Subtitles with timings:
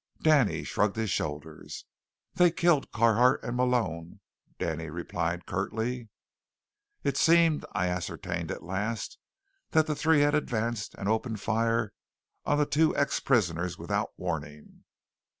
[0.23, 1.85] Danny shrugged his shoulders.
[2.33, 4.19] "They killed Carhart and Malone,"
[4.57, 6.09] Danny replied curtly.
[7.03, 9.19] It seemed, I ascertained at last,
[9.69, 11.93] that the three had advanced and opened fire
[12.45, 14.85] on the two ex prisoners without warning.